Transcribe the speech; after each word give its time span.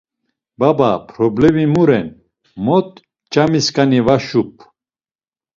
Baba 0.59 0.89
problemi 1.11 1.65
mu 1.73 1.83
ren, 1.89 2.07
mot 2.65 2.89
ç̆amiskani 3.31 3.99
va 4.05 4.15
şup? 4.27 4.51